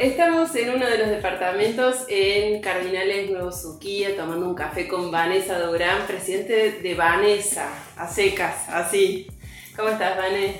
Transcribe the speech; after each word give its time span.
estamos 0.00 0.54
en 0.56 0.70
uno 0.70 0.86
de 0.86 0.96
los 0.96 1.08
departamentos 1.10 2.06
en 2.08 2.62
Cardinales 2.62 3.30
Nuevo 3.30 3.52
Suquía 3.52 4.16
tomando 4.16 4.48
un 4.48 4.54
café 4.54 4.88
con 4.88 5.10
Vanessa 5.10 5.58
Durán, 5.58 6.06
presidente 6.06 6.80
de 6.80 6.94
Vanessa, 6.94 7.68
a 7.96 8.08
secas, 8.08 8.54
así. 8.68 9.30
¿Cómo 9.76 9.90
estás, 9.90 10.16
Vanessa? 10.16 10.58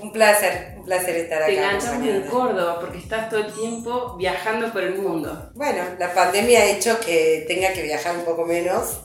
Un 0.00 0.12
placer, 0.12 0.74
un 0.76 0.84
placer 0.84 1.16
estar 1.16 1.42
acá. 1.42 1.46
Te 1.46 1.56
enganchamos 1.56 2.08
en 2.08 2.22
Córdoba 2.22 2.80
porque 2.80 2.98
estás 2.98 3.28
todo 3.30 3.40
el 3.40 3.52
tiempo 3.52 4.16
viajando 4.16 4.72
por 4.72 4.82
el 4.82 4.96
mundo. 4.96 5.50
Bueno, 5.54 5.82
la 5.98 6.12
pandemia 6.12 6.60
ha 6.60 6.66
hecho 6.66 6.98
que 6.98 7.44
tenga 7.46 7.72
que 7.72 7.82
viajar 7.82 8.16
un 8.16 8.24
poco 8.24 8.44
menos 8.44 9.02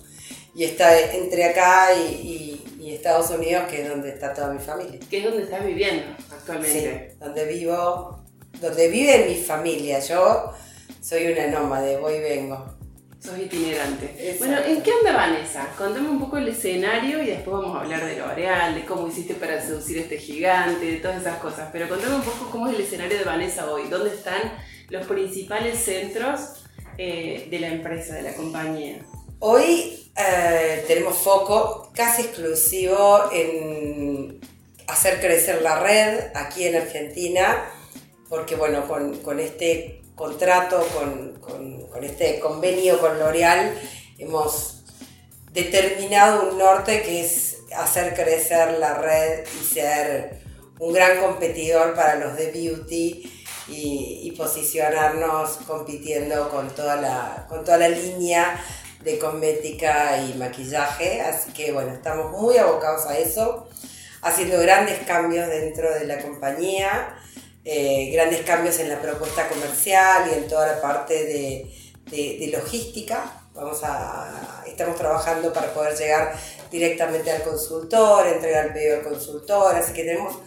y 0.56 0.64
está 0.64 1.00
entre 1.12 1.46
acá 1.46 1.94
y, 1.94 2.42
Estados 2.86 3.30
Unidos, 3.32 3.66
que 3.70 3.82
es 3.82 3.90
donde 3.90 4.10
está 4.10 4.34
toda 4.34 4.54
mi 4.54 4.60
familia. 4.60 5.00
Que 5.10 5.18
es 5.18 5.24
donde 5.26 5.44
estás 5.44 5.66
viviendo 5.66 6.06
actualmente. 6.32 7.10
Sí, 7.12 7.18
donde 7.20 7.46
vivo, 7.46 8.25
donde 8.62 8.88
vive 8.90 9.26
mi 9.28 9.36
familia. 9.36 10.00
Yo 10.00 10.54
soy 11.02 11.28
una 11.28 11.48
nómade, 11.48 11.98
voy 11.98 12.16
y 12.16 12.20
vengo. 12.20 12.76
Sos 13.20 13.40
itinerante. 13.40 14.36
Bueno, 14.38 14.58
¿en 14.64 14.84
qué 14.84 14.92
anda 14.92 15.14
Vanessa? 15.14 15.68
Contame 15.78 16.10
un 16.10 16.20
poco 16.20 16.38
el 16.38 16.48
escenario 16.48 17.24
y 17.24 17.28
después 17.28 17.58
vamos 17.58 17.76
a 17.76 17.82
hablar 17.82 18.06
de 18.06 18.18
L'Oreal, 18.18 18.76
de 18.76 18.86
cómo 18.86 19.08
hiciste 19.08 19.34
para 19.34 19.60
seducir 19.60 19.98
a 19.98 20.02
este 20.02 20.18
gigante, 20.18 20.86
de 20.86 20.98
todas 20.98 21.22
esas 21.22 21.40
cosas. 21.40 21.70
Pero 21.72 21.90
contame 21.90 22.16
un 22.16 22.22
poco 22.22 22.52
cómo 22.52 22.68
es 22.68 22.76
el 22.76 22.82
escenario 22.82 23.18
de 23.18 23.24
Vanessa 23.24 23.72
hoy. 23.72 23.88
¿Dónde 23.90 24.14
están 24.14 24.54
los 24.90 25.08
principales 25.08 25.80
centros 25.80 26.66
eh, 27.00 27.48
de 27.50 27.60
la 27.60 27.70
empresa, 27.70 28.14
de 28.14 28.22
la 28.22 28.34
compañía? 28.36 29.00
Hoy 29.40 30.12
eh, 30.16 30.86
tenemos 30.88 31.18
foco 31.18 31.92
casi 31.96 32.24
exclusivo 32.24 33.32
en 33.34 34.40
hacer 34.88 35.20
crecer 35.20 35.62
la 35.62 35.80
red 35.80 36.32
aquí 36.36 36.66
en 36.66 36.76
Argentina, 36.76 37.66
porque 38.30 38.56
bueno, 38.56 38.88
con, 38.88 39.18
con 39.20 39.40
este 39.40 40.02
contrato, 40.16 40.86
con, 40.94 41.34
con, 41.40 42.04
este 42.04 42.40
convenio 42.40 43.00
con 43.00 43.20
L'Oreal, 43.20 43.74
hemos 44.18 44.84
determinado 45.52 46.50
un 46.50 46.58
norte 46.58 47.02
que 47.02 47.26
es 47.26 47.58
hacer 47.76 48.14
crecer 48.14 48.78
la 48.80 48.96
red 48.96 49.46
y 49.60 49.64
ser 49.64 50.42
un 50.80 50.94
gran 50.94 51.22
competidor 51.22 51.96
para 51.96 52.16
los 52.16 52.36
de 52.36 52.52
beauty 52.52 53.32
y, 53.68 54.22
y 54.24 54.32
posicionarnos 54.32 55.58
compitiendo 55.68 56.50
con 56.50 56.70
toda 56.70 56.98
la, 56.98 57.46
con 57.50 57.64
toda 57.64 57.78
la 57.78 57.90
línea 57.90 58.62
de 59.02 59.20
cosmética 59.20 60.18
y 60.18 60.34
maquillaje, 60.34 61.22
así 61.22 61.52
que 61.54 61.72
bueno, 61.72 61.94
estamos 61.94 62.32
muy 62.32 62.58
abocados 62.58 63.06
a 63.06 63.18
eso, 63.18 63.68
haciendo 64.22 64.60
grandes 64.60 65.00
cambios 65.06 65.48
dentro 65.48 65.94
de 65.94 66.06
la 66.06 66.20
compañía 66.20 67.15
eh, 67.68 68.12
grandes 68.14 68.42
cambios 68.42 68.78
en 68.78 68.90
la 68.90 69.02
propuesta 69.02 69.50
comercial 69.50 70.30
y 70.30 70.38
en 70.38 70.48
toda 70.48 70.68
la 70.68 70.80
parte 70.80 71.16
de, 71.26 71.74
de, 72.12 72.50
logística. 72.56 73.42
Vamos 73.56 73.80
a, 73.84 74.64
estamos 74.68 74.96
trabajando 74.96 75.52
para 75.52 75.74
poder 75.74 75.98
llegar 75.98 76.36
directamente 76.70 77.32
al 77.32 77.42
consultor, 77.42 78.28
entregar 78.28 78.68
el 78.68 78.74
pedido 78.74 78.98
al 78.98 79.04
consultor, 79.04 79.76
así 79.76 79.94
que 79.94 80.04
tenemos, 80.04 80.38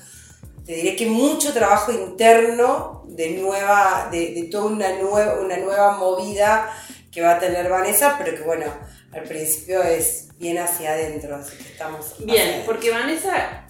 te 0.64 0.75
diré 0.75 0.94
que 0.94 1.06
mucho 1.06 1.52
trabajo 1.52 1.91
interno 1.91 3.02
de 3.08 3.30
nueva, 3.30 4.08
de, 4.12 4.34
de 4.34 4.44
toda 4.44 4.66
una 4.66 4.92
nueva, 4.92 5.41
una 5.41 5.56
nueva 5.56 5.97
movida 5.97 6.70
que 7.10 7.20
va 7.20 7.32
a 7.32 7.38
tener 7.41 7.69
Vanessa, 7.69 8.14
pero 8.16 8.36
que 8.36 8.42
bueno, 8.42 8.66
al 9.12 9.25
principio 9.25 9.82
es 9.82 10.28
bien 10.38 10.58
hacia 10.58 10.92
adentro, 10.92 11.34
así 11.34 11.56
que 11.56 11.72
estamos... 11.72 12.14
Bien, 12.20 12.62
porque 12.64 12.91
Vanessa 12.91 13.66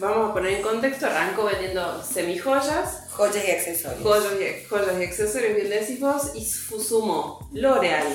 vamos 0.00 0.30
a 0.30 0.34
poner 0.34 0.54
en 0.54 0.62
contexto, 0.62 1.06
arrancó 1.06 1.44
vendiendo 1.44 2.02
semijoyas. 2.02 3.08
Joyas 3.10 3.48
y 3.48 3.50
accesorios. 3.50 4.02
Joyas 4.02 5.00
y, 5.00 5.04
accesorios, 5.04 5.54
bien 5.56 5.70
decís 5.70 6.00
vos, 6.00 6.32
y 6.34 6.44
sumó 6.44 7.48
L'Oreal, 7.52 8.06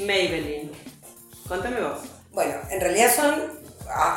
Maybelline. 0.00 0.72
Contame 1.46 1.80
vos. 1.80 2.00
Bueno, 2.32 2.54
en 2.70 2.80
realidad 2.80 3.14
son, 3.14 3.60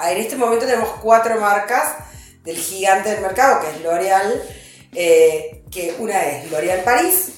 en 0.10 0.18
este 0.18 0.36
momento 0.36 0.66
tenemos 0.66 0.90
cuatro 1.02 1.40
marcas 1.40 1.96
del 2.44 2.58
gigante 2.58 3.10
del 3.10 3.22
mercado, 3.22 3.62
que 3.62 3.70
es 3.70 3.82
L'Oreal, 3.82 4.44
eh, 4.94 5.64
que 5.72 5.96
una 6.00 6.20
es 6.26 6.52
L'Oreal 6.52 6.84
París, 6.84 7.34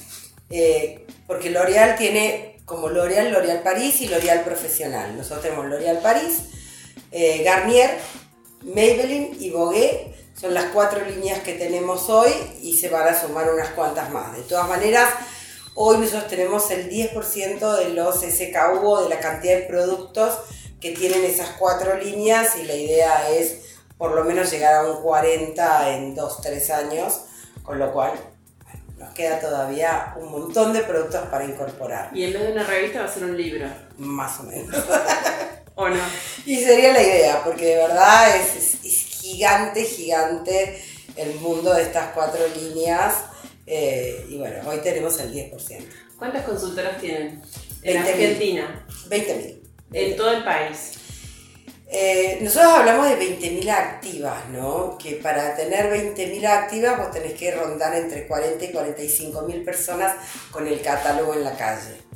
eh, 0.50 1.06
porque 1.26 1.50
L'Oreal 1.50 1.96
tiene 1.96 2.60
como 2.64 2.88
L'Oreal, 2.88 3.30
L'Oreal 3.30 3.62
París 3.62 4.00
y 4.00 4.08
L'Oreal 4.08 4.42
Profesional. 4.42 5.16
Nosotros 5.16 5.42
tenemos 5.42 5.66
L'Oreal 5.66 5.98
París, 5.98 6.40
Garnier, 7.44 7.98
Maybelline 8.62 9.36
y 9.38 9.50
Vogue 9.50 10.14
son 10.38 10.52
las 10.52 10.66
cuatro 10.66 11.04
líneas 11.04 11.40
que 11.40 11.54
tenemos 11.54 12.10
hoy 12.10 12.30
y 12.60 12.76
se 12.76 12.88
van 12.88 13.08
a 13.08 13.18
sumar 13.18 13.52
unas 13.52 13.70
cuantas 13.70 14.10
más. 14.10 14.36
De 14.36 14.42
todas 14.42 14.68
maneras, 14.68 15.08
hoy 15.74 15.98
nosotros 15.98 16.28
tenemos 16.28 16.70
el 16.70 16.90
10% 16.90 17.76
de 17.78 17.88
los 17.90 18.16
SKU 18.16 19.02
de 19.02 19.08
la 19.08 19.18
cantidad 19.20 19.56
de 19.56 19.62
productos 19.62 20.38
que 20.80 20.92
tienen 20.92 21.24
esas 21.24 21.50
cuatro 21.58 21.96
líneas 21.96 22.56
y 22.58 22.64
la 22.64 22.74
idea 22.74 23.30
es 23.30 23.76
por 23.96 24.12
lo 24.14 24.24
menos 24.24 24.50
llegar 24.50 24.74
a 24.74 24.90
un 24.90 25.02
40 25.02 25.96
en 25.96 26.14
2-3 26.14 26.70
años, 26.70 27.20
con 27.62 27.78
lo 27.78 27.92
cual 27.92 28.12
nos 28.98 29.12
queda 29.14 29.40
todavía 29.40 30.14
un 30.20 30.30
montón 30.30 30.72
de 30.72 30.80
productos 30.80 31.26
para 31.28 31.44
incorporar. 31.44 32.10
Y 32.14 32.24
en 32.24 32.32
vez 32.34 32.42
de 32.42 32.52
una 32.52 32.64
revista 32.64 33.00
va 33.00 33.04
a 33.06 33.12
ser 33.12 33.24
un 33.24 33.36
libro. 33.36 33.66
Más 33.98 34.40
o 34.40 34.42
menos. 34.44 34.74
¿O 35.76 35.88
no? 35.90 36.00
Y 36.46 36.56
sería 36.56 36.92
la 36.92 37.02
idea, 37.02 37.44
porque 37.44 37.66
de 37.66 37.76
verdad 37.76 38.34
es, 38.34 38.78
gigante, 39.20 39.84
gigante 39.84 40.82
el 41.16 41.34
mundo 41.34 41.74
de 41.74 41.82
estas 41.82 42.12
cuatro 42.14 42.40
líneas. 42.48 43.24
Eh, 43.66 44.26
y 44.30 44.38
bueno, 44.38 44.56
hoy 44.66 44.78
tenemos 44.78 45.20
el 45.20 45.34
10%. 45.34 45.84
¿Cuántas 46.18 46.44
consultoras 46.44 46.98
tienen 46.98 47.42
en 47.82 47.98
Argentina? 47.98 48.86
20.000. 49.08 49.60
En 49.92 50.16
todo 50.16 50.30
el 50.30 50.44
país. 50.44 50.92
Eh, 51.88 52.38
nosotros 52.40 52.72
hablamos 52.72 53.10
de 53.10 53.18
20.000 53.38 53.68
activas, 53.68 54.48
¿no? 54.48 54.96
Que 54.96 55.16
para 55.16 55.54
tener 55.54 55.92
20.000 55.92 56.46
activas 56.46 56.98
vos 56.98 57.10
tenés 57.10 57.34
que 57.34 57.54
rondar 57.54 57.94
entre 57.94 58.26
40 58.26 58.64
y 58.64 58.72
45.000 58.72 59.64
personas 59.64 60.16
con 60.50 60.66
el 60.66 60.80
catálogo 60.80 61.34
en 61.34 61.44
la 61.44 61.54
calle. 61.54 62.06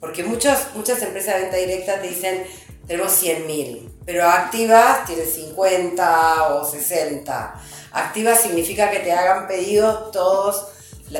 Porque 0.00 0.24
muchas, 0.24 0.74
muchas 0.74 1.02
empresas 1.02 1.34
de 1.34 1.42
venta 1.42 1.56
directa 1.58 2.00
te 2.00 2.08
dicen, 2.08 2.46
tenemos 2.90 3.22
100.000, 3.22 3.88
pero 4.04 4.24
activas 4.24 5.04
tienes 5.06 5.32
50 5.34 6.54
o 6.54 6.64
60. 6.64 7.62
Activas 7.92 8.40
significa 8.40 8.90
que 8.90 8.98
te 8.98 9.12
hagan 9.12 9.46
pedidos 9.46 10.10
todos, 10.10 10.66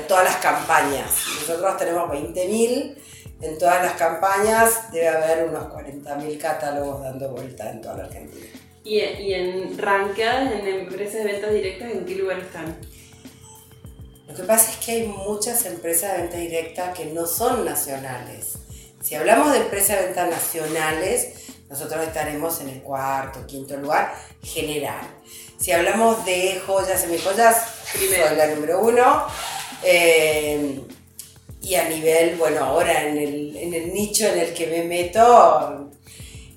todas 0.08 0.24
las 0.24 0.36
campañas. 0.38 1.14
Nosotros 1.38 1.76
tenemos 1.76 2.10
20.000, 2.10 2.96
en 3.42 3.58
todas 3.58 3.84
las 3.84 3.92
campañas 3.92 4.90
debe 4.90 5.10
haber 5.10 5.48
unos 5.48 5.72
40.000 5.72 6.38
catálogos 6.38 7.02
dando 7.04 7.28
vuelta 7.30 7.70
en 7.70 7.80
toda 7.80 7.98
la 7.98 8.04
Argentina. 8.06 8.46
¿Y, 8.82 8.98
y 8.98 9.34
en 9.34 9.78
ranqueadas 9.78 10.50
en 10.50 10.66
empresas 10.66 11.22
de 11.22 11.24
ventas 11.24 11.52
directas 11.52 11.92
en 11.92 12.04
qué 12.04 12.16
lugar 12.16 12.40
están? 12.40 12.76
Lo 14.26 14.34
que 14.34 14.42
pasa 14.42 14.72
es 14.72 14.84
que 14.84 14.90
hay 14.90 15.06
muchas 15.06 15.64
empresas 15.66 16.16
de 16.16 16.22
venta 16.22 16.36
directa 16.36 16.92
que 16.92 17.04
no 17.04 17.28
son 17.28 17.64
nacionales. 17.64 18.54
Si 19.00 19.14
hablamos 19.14 19.52
de 19.52 19.58
empresas 19.58 20.00
de 20.00 20.06
venta 20.06 20.26
nacionales, 20.26 21.49
nosotros 21.70 22.04
estaremos 22.04 22.60
en 22.60 22.68
el 22.68 22.82
cuarto, 22.82 23.46
quinto 23.46 23.76
lugar 23.76 24.12
general. 24.42 25.06
Si 25.56 25.70
hablamos 25.70 26.24
de 26.24 26.60
joyas, 26.66 27.00
semijoyas, 27.00 27.64
primero 27.92 28.26
soy 28.26 28.36
la 28.36 28.46
número 28.48 28.80
uno. 28.80 29.26
Eh, 29.82 30.80
y 31.62 31.74
a 31.74 31.88
nivel, 31.88 32.36
bueno, 32.36 32.64
ahora 32.64 33.04
en 33.04 33.18
el, 33.18 33.56
en 33.56 33.74
el 33.74 33.94
nicho 33.94 34.26
en 34.26 34.38
el 34.38 34.52
que 34.52 34.66
me 34.66 34.82
meto, 34.84 35.90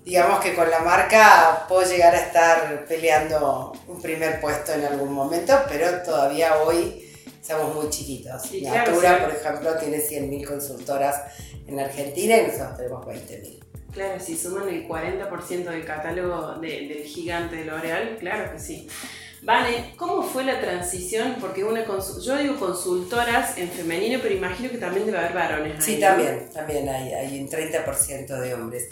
digamos 0.03 0.39
que 0.39 0.55
con 0.55 0.71
la 0.71 0.79
marca 0.79 1.65
puedo 1.67 1.87
llegar 1.87 2.15
a 2.15 2.19
estar 2.19 2.85
peleando 2.87 3.73
un 3.87 4.01
primer 4.01 4.39
puesto 4.41 4.73
en 4.73 4.85
algún 4.85 5.13
momento, 5.13 5.59
pero 5.69 6.01
todavía 6.01 6.61
hoy 6.63 7.11
somos 7.45 7.75
muy 7.75 7.89
chiquitos. 7.89 8.51
Natura, 8.63 9.25
por 9.25 9.35
ejemplo, 9.35 9.77
tiene 9.77 9.97
100.000 9.97 10.47
consultoras 10.47 11.21
en 11.67 11.79
Argentina 11.79 12.37
y 12.37 12.47
nosotros 12.47 12.77
tenemos 12.77 13.05
20.000. 13.05 13.62
Claro, 13.93 14.19
si 14.19 14.35
suman 14.35 14.67
el 14.69 14.87
40% 14.87 15.65
del 15.65 15.85
catálogo 15.85 16.55
del 16.55 17.03
gigante 17.03 17.57
de 17.57 17.65
L'Oreal, 17.65 18.17
claro 18.19 18.51
que 18.51 18.59
sí. 18.59 18.87
Vale, 19.43 19.93
¿cómo 19.97 20.23
fue 20.23 20.45
la 20.45 20.59
transición? 20.59 21.35
Porque 21.39 21.63
una 21.63 21.85
yo 21.85 22.37
digo 22.37 22.55
consultoras 22.57 23.57
en 23.57 23.69
femenino, 23.69 24.19
pero 24.21 24.33
imagino 24.33 24.71
que 24.71 24.77
también 24.77 25.05
debe 25.05 25.17
haber 25.17 25.33
varones. 25.33 25.83
sí, 25.83 25.99
también, 25.99 26.49
también 26.51 26.87
hay, 26.87 27.13
hay 27.13 27.39
un 27.39 27.49
30% 27.49 28.39
de 28.39 28.53
hombres. 28.53 28.87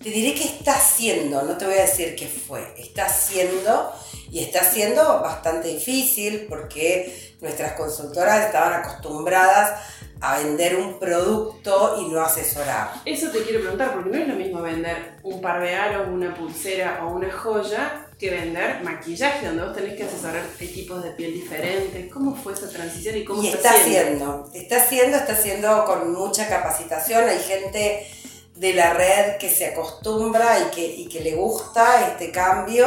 Te 0.00 0.10
diré 0.10 0.34
que 0.34 0.44
está 0.44 0.76
haciendo, 0.76 1.42
no 1.42 1.56
te 1.58 1.64
voy 1.64 1.74
a 1.74 1.82
decir 1.82 2.14
qué 2.16 2.26
fue, 2.26 2.74
está 2.78 3.06
haciendo 3.06 3.92
y 4.30 4.40
está 4.40 4.64
siendo 4.64 5.20
bastante 5.20 5.68
difícil 5.68 6.46
porque 6.48 7.34
nuestras 7.40 7.72
consultoras 7.72 8.46
estaban 8.46 8.72
acostumbradas 8.80 9.80
a 10.22 10.38
vender 10.38 10.76
un 10.76 11.00
producto 11.00 11.96
y 12.00 12.08
no 12.08 12.22
asesorar. 12.22 12.92
Eso 13.04 13.30
te 13.30 13.42
quiero 13.42 13.60
preguntar, 13.60 13.92
porque 13.92 14.10
no 14.10 14.18
es 14.18 14.28
lo 14.28 14.34
mismo 14.36 14.62
vender 14.62 15.16
un 15.24 15.40
par 15.40 15.60
de 15.60 15.74
aros, 15.74 16.06
una 16.08 16.32
pulsera 16.32 17.04
o 17.04 17.12
una 17.12 17.30
joya 17.30 18.06
que 18.16 18.30
vender 18.30 18.84
maquillaje, 18.84 19.46
donde 19.46 19.64
vos 19.64 19.74
tenés 19.74 19.96
que 19.96 20.04
asesorar 20.04 20.44
equipos 20.60 21.02
de 21.02 21.10
piel 21.10 21.34
diferentes. 21.34 22.12
¿Cómo 22.12 22.36
fue 22.36 22.52
esa 22.52 22.68
transición 22.68 23.16
y 23.16 23.24
cómo 23.24 23.42
y 23.42 23.48
está, 23.48 23.70
haciendo? 23.70 24.48
Está 24.54 24.76
haciendo, 24.76 25.16
está 25.16 25.32
haciendo 25.32 25.84
con 25.84 26.12
mucha 26.12 26.48
capacitación. 26.48 27.28
Hay 27.28 27.40
gente 27.40 28.06
de 28.54 28.74
la 28.74 28.94
red 28.94 29.38
que 29.38 29.50
se 29.50 29.66
acostumbra 29.66 30.60
y 30.60 30.70
que, 30.72 30.86
y 30.86 31.08
que 31.08 31.20
le 31.20 31.34
gusta 31.34 32.08
este 32.12 32.30
cambio. 32.30 32.86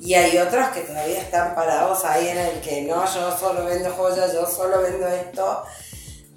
Y 0.00 0.14
hay 0.14 0.38
otros 0.38 0.68
que 0.68 0.80
todavía 0.80 1.20
están 1.20 1.54
parados 1.54 2.02
ahí 2.06 2.28
en 2.28 2.38
el 2.38 2.60
que 2.62 2.80
no, 2.80 3.04
yo 3.04 3.36
solo 3.36 3.66
vendo 3.66 3.90
joyas, 3.90 4.32
yo 4.32 4.46
solo 4.46 4.80
vendo 4.80 5.06
esto. 5.06 5.64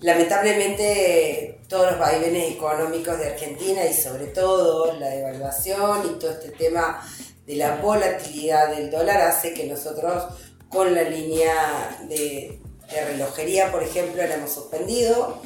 Lamentablemente 0.02 1.62
todos 1.68 1.92
los 1.92 2.00
vaivenes 2.00 2.52
económicos 2.52 3.18
de 3.18 3.28
Argentina 3.28 3.86
y 3.86 3.94
sobre 3.94 4.28
todo 4.28 4.94
la 5.00 5.08
devaluación 5.10 6.06
y 6.06 6.20
todo 6.20 6.32
este 6.32 6.50
tema 6.50 7.02
de 7.46 7.56
la 7.56 7.78
volatilidad 7.78 8.76
del 8.76 8.92
dólar 8.92 9.22
hace 9.22 9.54
que 9.54 9.66
nosotros 9.66 10.26
con 10.70 10.94
la 10.94 11.04
línea 11.04 11.98
de, 12.10 12.60
relojería, 13.08 13.72
por 13.72 13.82
ejemplo, 13.82 14.26
la 14.26 14.36
hemos 14.36 14.52
suspendido 14.52 15.42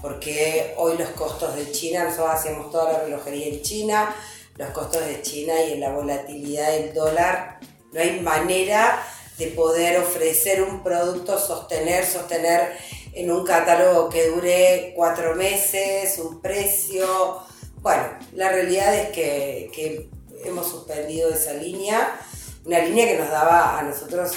porque 0.00 0.74
hoy 0.78 0.96
los 0.96 1.10
costos 1.10 1.54
de 1.56 1.70
China, 1.72 2.04
nosotros 2.04 2.30
hacemos 2.30 2.70
toda 2.70 2.92
la 2.92 3.00
relojería 3.00 3.48
en 3.48 3.60
China, 3.60 4.14
los 4.56 4.70
costos 4.70 5.04
de 5.04 5.20
China 5.20 5.52
y 5.62 5.72
en 5.72 5.80
la 5.80 5.90
volatilidad 5.90 6.72
del 6.72 6.94
dólar, 6.94 7.58
no 7.92 8.00
hay 8.00 8.20
manera 8.20 9.04
de 9.36 9.48
poder 9.48 9.98
ofrecer 9.98 10.62
un 10.62 10.82
producto, 10.82 11.38
sostener, 11.38 12.06
sostener 12.06 12.76
en 13.12 13.30
un 13.30 13.44
catálogo 13.44 14.08
que 14.08 14.28
dure 14.28 14.92
cuatro 14.94 15.34
meses, 15.34 16.18
un 16.18 16.40
precio. 16.40 17.38
Bueno, 17.80 18.04
la 18.34 18.50
realidad 18.50 18.94
es 18.94 19.10
que, 19.10 20.10
hemos 20.44 20.68
suspendido 20.68 21.30
esa 21.30 21.52
línea, 21.52 22.18
una 22.64 22.78
línea 22.78 23.06
que 23.06 23.18
nos 23.18 23.30
daba 23.30 23.78
a 23.78 23.82
nosotros, 23.82 24.32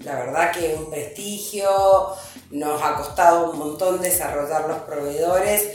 la 0.00 0.16
verdad 0.16 0.50
que 0.50 0.74
un 0.74 0.90
prestigio, 0.90 1.70
nos 2.50 2.82
ha 2.82 2.96
costado 2.96 3.52
un 3.52 3.58
montón 3.58 4.00
desarrollar 4.00 4.68
los 4.68 4.78
proveedores, 4.78 5.68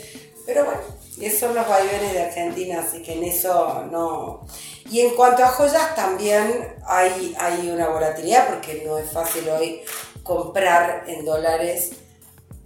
pero 0.44 0.66
bueno, 0.66 0.80
esos 1.20 1.40
son 1.40 1.54
los 1.54 1.66
vaivenes 1.66 2.12
de 2.12 2.22
Argentina, 2.22 2.84
así 2.86 3.02
que 3.02 3.14
en 3.14 3.24
eso 3.24 3.84
no... 3.90 4.46
Y 4.90 5.00
en 5.00 5.14
cuanto 5.14 5.44
a 5.44 5.48
joyas 5.48 5.94
también 5.94 6.76
hay, 6.86 7.34
hay 7.38 7.70
una 7.70 7.88
volatilidad 7.88 8.48
porque 8.48 8.82
no 8.84 8.98
es 8.98 9.10
fácil 9.10 9.48
hoy 9.48 9.82
comprar 10.22 11.04
en 11.06 11.24
dólares 11.24 11.92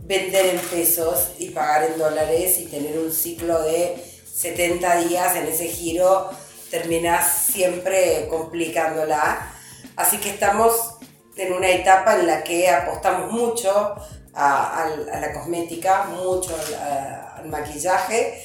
vender 0.04 0.46
en 0.54 0.58
pesos 0.58 1.30
y 1.38 1.50
pagar 1.50 1.84
en 1.84 1.98
dólares 1.98 2.58
y 2.58 2.66
tener 2.66 2.98
un 2.98 3.10
ciclo 3.10 3.62
de 3.62 3.96
70 4.34 4.96
días 5.04 5.36
en 5.36 5.46
ese 5.46 5.68
giro, 5.68 6.30
terminas 6.70 7.46
siempre 7.46 8.28
complicándola. 8.28 9.50
Así 9.96 10.18
que 10.18 10.30
estamos 10.30 10.96
en 11.36 11.52
una 11.52 11.70
etapa 11.70 12.16
en 12.16 12.26
la 12.26 12.44
que 12.44 12.68
apostamos 12.68 13.32
mucho 13.32 13.94
a, 14.34 14.90
la 15.20 15.32
cosmética, 15.32 16.04
mucho 16.04 16.54
al, 16.56 17.48
maquillaje 17.48 18.42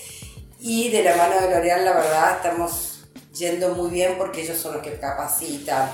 y 0.60 0.90
de 0.90 1.04
la 1.04 1.16
mano 1.16 1.40
de 1.40 1.50
L'Oreal 1.50 1.86
la 1.86 1.94
verdad 1.94 2.36
estamos 2.36 3.06
yendo 3.34 3.70
muy 3.70 3.90
bien 3.90 4.16
porque 4.18 4.42
ellos 4.42 4.58
son 4.58 4.74
los 4.74 4.84
que 4.84 5.00
capacitan, 5.00 5.90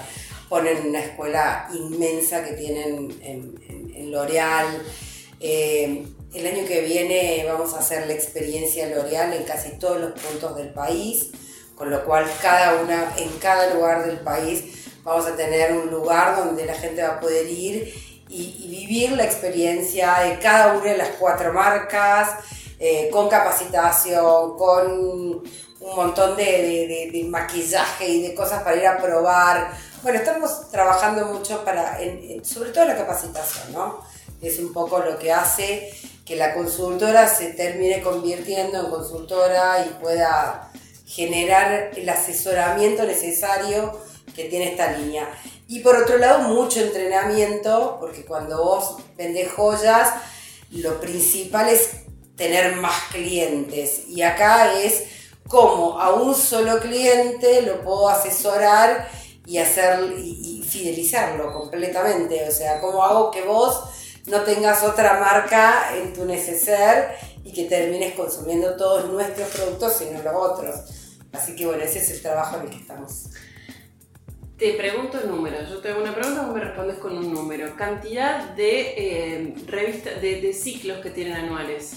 ponen 0.50 0.88
una 0.88 1.00
escuela 1.00 1.68
inmensa 1.74 2.44
que 2.44 2.54
tienen 2.54 3.18
en, 3.22 3.94
en 3.96 4.12
L'Oreal 4.12 4.68
eh, 5.40 6.06
el 6.34 6.48
año 6.48 6.66
que 6.68 6.82
viene 6.82 7.46
vamos 7.48 7.74
a 7.74 7.80
hacer 7.80 8.08
la 8.08 8.14
experiencia 8.14 8.88
L'Oreal 8.88 9.34
en 9.34 9.44
casi 9.44 9.72
todos 9.78 10.00
los 10.00 10.12
puntos 10.12 10.56
del 10.56 10.70
país, 10.70 11.32
con 11.76 11.90
lo 11.90 12.04
cual 12.04 12.26
cada 12.42 12.82
una, 12.82 13.14
en 13.18 13.30
cada 13.40 13.74
lugar 13.74 14.06
del 14.06 14.20
país 14.20 14.90
vamos 15.04 15.26
a 15.28 15.36
tener 15.36 15.74
un 15.74 15.90
lugar 15.92 16.36
donde 16.38 16.66
la 16.66 16.74
gente 16.74 17.04
va 17.04 17.16
a 17.16 17.20
poder 17.20 17.50
ir 17.50 17.94
y, 18.28 18.68
vivir 18.68 19.12
la 19.12 19.24
experiencia 19.24 20.16
de 20.24 20.40
cada 20.40 20.74
una 20.74 20.92
de 20.92 20.98
las 20.98 21.10
cuatro 21.20 21.54
marcas, 21.54 22.30
eh, 22.80 23.10
con 23.12 23.30
capacitación, 23.30 24.58
con 24.58 24.92
un 24.92 25.96
montón 25.96 26.36
de, 26.36 27.26
maquillaje 27.30 28.10
y 28.10 28.22
de 28.24 28.34
cosas 28.34 28.64
para 28.64 28.76
ir 28.78 28.88
a 28.88 28.98
probar. 28.98 29.72
Bueno, 30.06 30.20
estamos 30.20 30.70
trabajando 30.70 31.26
mucho 31.26 31.66
para, 31.66 31.98
sobre 32.44 32.70
todo 32.70 32.86
la 32.86 32.96
capacitación, 32.96 33.74
¿no? 33.74 34.04
es 34.40 34.60
un 34.60 34.72
poco 34.72 35.00
lo 35.00 35.18
que 35.18 35.32
hace 35.32 35.92
que 36.24 36.36
la 36.36 36.54
consultora 36.54 37.28
se 37.28 37.54
termine 37.54 38.04
convirtiendo 38.04 38.82
en 38.82 38.92
consultora 38.92 39.84
y 39.84 40.00
pueda 40.00 40.72
generar 41.08 41.90
el 41.96 42.08
asesoramiento 42.08 43.02
necesario 43.02 44.00
que 44.36 44.44
tiene 44.44 44.74
esta 44.74 44.92
línea. 44.92 45.28
Y 45.68 45.80
por 45.80 45.96
otro 45.96 46.20
lado, 46.20 46.50
mucho 46.50 46.82
entrenamiento, 46.82 47.98
porque 48.00 48.26
cuando 48.26 48.64
vos 48.64 48.98
vendés 49.18 49.52
joyas, 49.54 50.08
lo 50.70 51.02
principal 51.02 51.68
es 51.68 51.90
tener 52.36 52.76
más 52.76 53.06
clientes. 53.12 54.08
Y 54.08 54.22
acá 54.22 54.80
es 54.80 55.06
cómo 55.48 56.00
a 56.00 56.14
un 56.14 56.36
solo 56.36 56.78
cliente 56.80 57.64
lo 57.64 57.82
puedo 57.82 58.08
asesorar 58.08 59.25
y 59.46 59.58
hacer 59.58 60.14
y, 60.18 60.60
y 60.60 60.64
fidelizarlo 60.64 61.54
completamente. 61.54 62.48
O 62.48 62.52
sea, 62.52 62.80
cómo 62.82 63.04
hago 63.04 63.32
que 63.32 63.44
vos 63.44 63.84
no 64.28 64.42
tengas 64.42 64.84
otra 64.84 65.20
marca 65.20 65.96
en 65.96 66.14
tu 66.14 66.26
neceser 66.26 67.16
y 67.44 67.54
que 67.54 67.66
termines 67.66 68.16
consumiendo 68.16 68.76
todos 68.76 69.10
nuestros 69.10 69.50
productos 69.50 69.94
sino 69.94 70.22
los 70.24 70.34
otros. 70.36 70.76
Así 71.32 71.56
que 71.56 71.66
bueno, 71.66 71.84
ese 71.84 72.00
es 72.00 72.10
el 72.12 72.22
trabajo 72.22 72.58
en 72.58 72.64
el 72.64 72.70
que 72.70 72.78
estamos. 72.78 73.30
Te 74.58 74.74
pregunto 74.74 75.20
el 75.20 75.30
número. 75.30 75.58
Yo 75.70 75.80
te 75.80 75.90
hago 75.90 76.02
una 76.02 76.16
pregunta 76.16 76.48
y 76.50 76.54
me 76.54 76.62
respondes 76.62 76.98
con 76.98 77.18
un 77.18 77.34
número. 77.34 77.76
Cantidad 77.76 78.56
de, 78.56 78.94
eh, 78.98 79.56
de, 80.22 80.54
ciclos 80.54 81.00
que 81.02 81.10
tienen 81.10 81.34
anuales. 81.34 81.92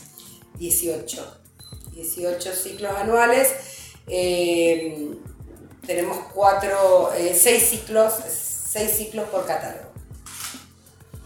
18. 0.59 1.41
18 1.93 2.53
ciclos 2.53 2.93
anuales. 2.97 3.55
Eh, 4.09 5.17
tenemos 5.89 6.19
cuatro, 6.35 7.15
eh, 7.17 7.35
seis 7.35 7.63
ciclos, 7.63 8.13
seis 8.29 8.91
ciclos 8.91 9.27
por 9.31 9.47
catálogo. 9.47 9.89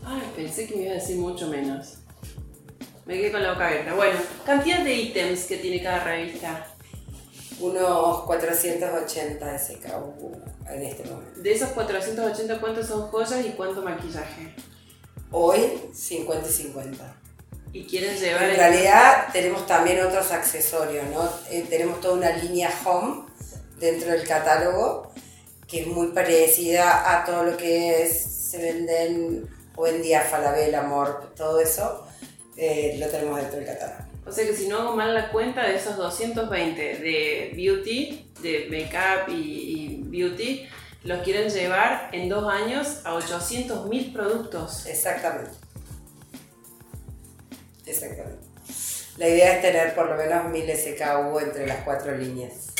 Ay, 0.05 0.23
pensé 0.37 0.69
que 0.69 0.77
me 0.77 0.83
iba 0.83 0.93
a 0.93 0.95
decir 0.95 1.17
mucho 1.17 1.49
menos. 1.49 1.95
Me 3.05 3.19
quedé 3.19 3.33
con 3.33 3.43
la 3.43 3.55
boca 3.55 3.67
abierta. 3.67 3.93
Bueno, 3.95 4.21
cantidad 4.47 4.85
de 4.85 4.95
ítems 4.95 5.47
que 5.47 5.57
tiene 5.57 5.83
cada 5.83 6.05
revista. 6.05 6.69
Unos 7.59 8.23
480 8.23 9.59
SKU 9.59 10.43
en 10.71 10.83
este 10.85 11.11
momento. 11.11 11.41
De 11.41 11.53
esos 11.53 11.71
480, 11.71 12.61
¿cuántos 12.61 12.87
son 12.87 13.09
joyas 13.09 13.45
y 13.45 13.51
cuánto 13.51 13.83
maquillaje? 13.83 14.55
Hoy, 15.33 15.91
50 15.93 16.49
y 16.49 16.53
50. 16.53 17.17
¿Y 17.73 17.85
quieren 17.87 18.17
llevar? 18.17 18.45
En 18.45 18.57
realidad 18.57 19.27
tenemos 19.33 19.67
también 19.67 20.05
otros 20.05 20.31
accesorios, 20.31 21.05
¿no? 21.09 21.29
Eh, 21.51 21.67
tenemos 21.69 22.01
toda 22.01 22.15
una 22.15 22.31
línea 22.31 22.71
home 22.85 23.33
dentro 23.83 24.13
del 24.13 24.27
catálogo 24.27 25.13
que 25.67 25.83
es 25.83 25.87
muy 25.87 26.09
parecida 26.09 27.13
a 27.13 27.25
todo 27.25 27.45
lo 27.45 27.57
que 27.57 28.03
es, 28.03 28.23
se 28.23 28.59
venden 28.59 29.49
Buen 29.75 30.03
día, 30.03 30.21
Falabella, 30.21 30.81
amor, 30.81 31.33
todo 31.35 31.59
eso 31.59 32.07
eh, 32.59 32.97
lo 32.99 33.07
tenemos 33.09 33.41
dentro 33.41 33.57
del 33.57 33.67
catálogo. 33.67 34.05
O 34.27 34.31
sea 34.31 34.47
que 34.47 34.55
si 34.55 34.69
no 34.69 34.79
hago 34.79 34.95
mal 34.95 35.15
la 35.15 35.31
cuenta 35.33 35.67
de 35.67 35.77
esos 35.77 35.97
220 35.97 36.99
de 36.99 37.53
beauty, 37.57 38.31
de 38.43 38.69
make-up 38.71 39.33
y, 39.33 40.03
beauty, 40.05 40.69
los 41.05 41.23
quieren 41.23 41.49
llevar 41.49 42.11
en 42.13 42.29
dos 42.29 42.53
años 42.53 43.01
a 43.05 43.15
800 43.15 43.89
mil 43.89 44.13
productos. 44.13 44.85
Exactamente. 44.85 45.53
Exactamente. 47.87 48.47
La 49.17 49.27
idea 49.27 49.55
es 49.57 49.63
tener 49.63 49.95
por 49.95 50.11
lo 50.11 50.17
menos 50.17 50.51
1000 50.51 50.71
SKU 50.77 51.39
entre 51.41 51.67
las 51.67 51.79
cuatro 51.79 52.15
líneas. 52.15 52.72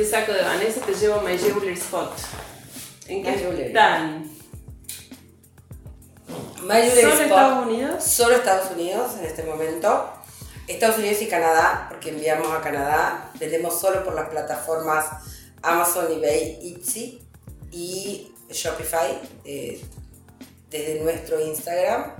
Te 0.00 0.06
saco 0.06 0.32
de 0.32 0.40
Vanessa, 0.40 0.80
te 0.80 0.94
llevo 0.94 1.20
My 1.20 1.36
Jewelry 1.36 1.74
Spot. 1.74 2.10
¿En 3.06 3.22
qué 3.22 3.34
están? 3.66 4.30
¿Solo 6.56 7.20
Estados 7.20 7.66
Unidos? 7.66 8.04
Solo 8.04 8.36
Estados 8.36 8.70
Unidos 8.70 9.10
en 9.18 9.26
este 9.26 9.42
momento. 9.42 10.10
Estados 10.66 10.96
Unidos 10.96 11.20
y 11.20 11.26
Canadá, 11.26 11.88
porque 11.90 12.08
enviamos 12.08 12.50
a 12.50 12.62
Canadá. 12.62 13.30
Vendemos 13.38 13.78
solo 13.78 14.02
por 14.02 14.14
las 14.14 14.30
plataformas 14.30 15.04
Amazon, 15.60 16.10
eBay, 16.10 16.58
Etsy 16.62 17.20
y 17.70 18.32
Shopify 18.48 19.20
eh, 19.44 19.84
desde 20.70 21.00
nuestro 21.00 21.38
Instagram. 21.46 22.14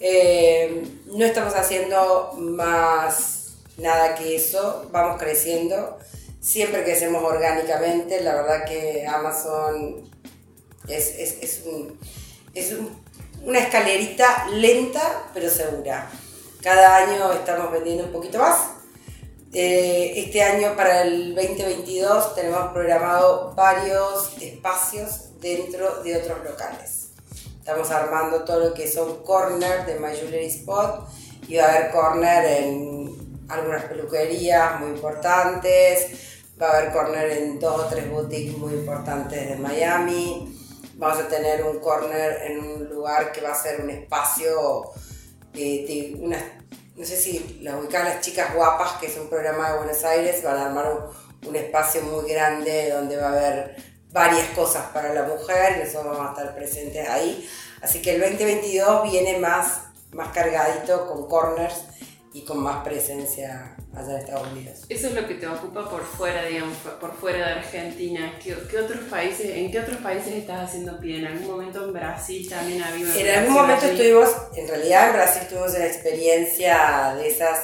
Eh, 0.00 0.84
no 1.06 1.24
estamos 1.24 1.54
haciendo 1.54 2.32
más 2.36 3.58
nada 3.76 4.16
que 4.16 4.34
eso, 4.34 4.88
vamos 4.90 5.20
creciendo 5.20 6.00
siempre 6.40 6.84
que 6.84 6.92
hacemos 6.92 7.22
orgánicamente, 7.22 8.22
la 8.22 8.34
verdad 8.34 8.64
que 8.64 9.06
Amazon 9.06 10.10
es, 10.88 11.14
es, 11.18 11.62
una 13.44 13.58
escalerita 13.58 14.48
lenta 14.52 15.30
pero 15.34 15.48
segura. 15.50 16.10
Cada 16.62 16.96
año 16.96 17.32
estamos 17.32 17.70
vendiendo 17.72 18.04
un 18.04 18.12
poquito 18.12 18.38
más, 18.38 18.56
Eh, 19.52 20.12
este 20.14 20.44
año 20.44 20.76
para 20.76 21.02
el 21.02 21.34
2022 21.34 22.36
tenemos 22.36 22.72
programado 22.72 23.52
varios 23.56 24.30
espacios 24.40 25.40
dentro 25.40 26.04
de 26.04 26.18
otros 26.18 26.44
locales. 26.44 27.08
Estamos 27.58 27.90
armando 27.90 28.44
todo 28.44 28.60
lo 28.60 28.74
que 28.74 28.86
son 28.86 29.24
corner 29.24 29.86
de 29.86 29.98
My 29.98 30.14
Jewelry 30.14 30.46
Spot 30.46 31.04
y 31.48 31.56
va 31.56 31.64
a 31.64 31.68
haber 31.68 31.90
corner 31.90 32.44
en 32.62 33.44
algunas 33.48 33.84
peluquerías 33.86 34.78
muy 34.78 34.90
importantes, 34.90 36.29
va 36.60 36.68
a 36.68 36.78
haber 36.78 36.92
corner 36.92 37.30
en 37.30 37.58
dos 37.58 37.80
o 37.80 37.84
tres 37.86 38.10
boutiques 38.10 38.56
muy 38.58 38.74
importantes 38.74 39.48
de 39.48 39.56
Miami, 39.56 40.56
vamos 40.94 41.24
a 41.24 41.28
tener 41.28 41.64
un 41.64 41.78
corner 41.80 42.42
en 42.42 42.58
un 42.58 42.88
lugar 42.88 43.32
que 43.32 43.40
va 43.40 43.52
a 43.52 43.54
ser 43.54 43.80
un 43.80 43.90
espacio 43.90 44.92
de, 45.52 45.60
de 45.60 46.16
unas 46.20 46.42
no 47.00 47.06
sé 47.06 47.16
si 47.16 47.60
las 47.62 47.76
ubican 47.76 48.04
las 48.04 48.20
chicas 48.20 48.54
guapas, 48.54 48.92
que 49.00 49.06
es 49.06 49.16
un 49.16 49.30
programa 49.30 49.70
de 49.70 49.78
Buenos 49.78 50.04
Aires, 50.04 50.42
van 50.42 50.58
a 50.58 50.66
armar 50.66 51.12
un, 51.46 51.56
espacio 51.56 52.02
muy 52.02 52.30
grande 52.30 52.90
donde 52.90 53.16
va 53.16 53.28
a 53.28 53.32
haber 53.32 53.76
varias 54.12 54.46
cosas 54.50 54.84
para 54.92 55.14
la 55.14 55.22
mujer. 55.22 55.78
Y 55.78 55.84
nosotros 55.86 56.18
vamos 56.18 56.28
a 56.28 56.42
estar 56.42 56.54
presentes 56.54 57.08
ahí. 57.08 57.48
Así 57.80 58.02
que 58.02 58.16
el 58.16 58.20
2022 58.20 59.10
viene 59.10 59.38
más, 59.38 59.84
más 60.12 60.28
cargadito 60.34 61.06
con 61.06 61.26
corners 61.26 61.84
y 62.32 62.42
con 62.42 62.58
más 62.58 62.84
presencia 62.84 63.74
allá 63.92 64.12
en 64.12 64.18
Estados 64.18 64.52
Unidos. 64.52 64.84
Eso 64.88 65.08
es 65.08 65.14
lo 65.14 65.26
que 65.26 65.34
te 65.34 65.48
ocupa 65.48 65.88
por 65.90 66.04
fuera, 66.04 66.44
digamos, 66.44 66.76
por 67.00 67.12
fuera 67.14 67.38
de 67.38 67.52
Argentina. 67.54 68.38
¿Qué, 68.42 68.54
otros 68.54 69.00
países, 69.10 69.50
¿En 69.50 69.72
qué 69.72 69.80
otros 69.80 69.96
países 69.98 70.34
estás 70.34 70.68
haciendo 70.68 71.00
pie? 71.00 71.18
¿En 71.18 71.26
algún 71.26 71.48
momento 71.48 71.84
en 71.84 71.92
Brasil 71.92 72.48
también 72.48 72.82
había 72.82 73.06
una 73.06 73.16
En 73.16 73.38
algún 73.38 73.54
momento 73.54 73.86
estuvimos, 73.86 74.28
en 74.56 74.68
realidad 74.68 75.08
en 75.08 75.12
Brasil 75.14 75.42
tuvimos 75.48 75.74
una 75.74 75.86
experiencia 75.86 77.14
de 77.16 77.28
esas 77.28 77.58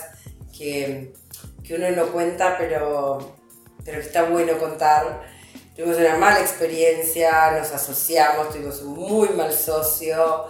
que, 0.56 1.12
que 1.62 1.74
uno 1.74 1.90
no 1.90 2.06
cuenta, 2.06 2.56
pero, 2.58 3.36
pero 3.84 4.00
que 4.00 4.06
está 4.06 4.24
bueno 4.24 4.58
contar. 4.58 5.36
Tuvimos 5.76 5.98
una 5.98 6.16
mala 6.16 6.40
experiencia, 6.40 7.52
nos 7.52 7.70
asociamos, 7.70 8.50
tuvimos 8.50 8.80
un 8.80 8.94
muy 8.94 9.28
mal 9.28 9.52
socio 9.52 10.46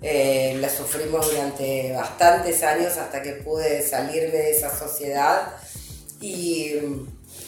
eh, 0.00 0.56
la 0.60 0.68
sufrimos 0.68 1.28
durante 1.30 1.92
bastantes 1.92 2.62
años 2.62 2.96
hasta 2.96 3.20
que 3.20 3.32
pude 3.32 3.82
salirme 3.82 4.38
de 4.38 4.50
esa 4.52 4.76
sociedad 4.76 5.56
y, 6.20 6.74